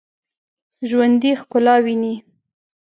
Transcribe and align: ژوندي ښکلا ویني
ژوندي 0.89 1.31
ښکلا 1.39 1.75
ویني 1.85 2.13